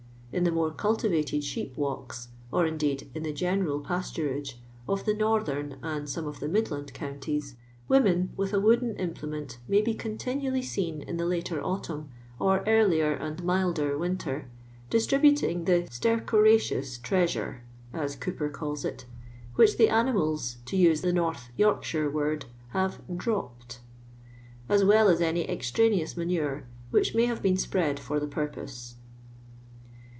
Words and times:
In 0.33 0.45
the 0.45 0.51
more 0.53 0.71
cultivated 0.71 1.43
sheep 1.43 1.75
walks 1.75 2.29
(or, 2.53 2.65
indeed, 2.65 3.11
in 3.13 3.23
the 3.23 3.33
general 3.33 3.81
pnsturagf>} 3.81 4.53
of 4.87 5.03
the 5.03 5.13
northern 5.13 5.75
and 5.83 6.09
some 6.09 6.25
of 6.25 6.39
the 6.39 6.47
midland 6.47 6.93
counties, 6.93 7.57
women, 7.89 8.31
with 8.37 8.53
a 8.53 8.59
wooden 8.61 8.95
implement, 8.95 9.57
may 9.67 9.81
be 9.81 9.93
conti 9.93 10.35
nually 10.35 10.63
seen 10.63 11.01
in 11.01 11.17
the 11.17 11.25
later 11.25 11.61
autumn, 11.61 12.11
or 12.39 12.63
earlier 12.65 13.11
and 13.11 13.43
milder 13.43 13.97
winter, 13.97 14.47
distributing 14.89 15.65
the'' 15.65 15.81
stercoraceoni 15.91 17.01
treasure," 17.03 17.63
as(. 17.91 18.15
owper 18.25 18.47
calls 18.49 18.85
it, 18.85 19.03
which 19.55 19.75
the 19.75 19.89
animals, 19.89 20.59
to 20.65 20.77
use 20.77 21.01
the 21.01 21.11
North 21.11 21.49
Yorkshire 21.57 22.09
word, 22.09 22.45
have" 22.69 23.01
dropped,' 23.17 23.81
as 24.69 24.85
well 24.85 25.09
as 25.09 25.19
any 25.19 25.41
extraneous 25.49 26.15
manure 26.15 26.63
which 26.89 27.13
may 27.13 27.25
have 27.25 27.41
been 27.41 27.57
spread 27.57 27.99
for 27.99 28.17
the 28.17 28.27
purpose. 28.29 28.95